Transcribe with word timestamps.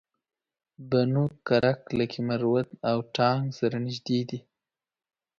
بنو 0.89 1.23
کرک 1.47 1.79
لکي 1.97 2.19
مروت 2.27 2.69
او 2.89 2.97
ټانک 3.15 3.45
سره 3.59 3.75
نژدې 3.85 4.19
دي 4.29 4.39